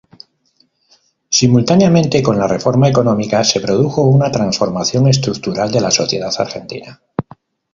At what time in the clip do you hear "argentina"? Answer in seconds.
6.39-6.99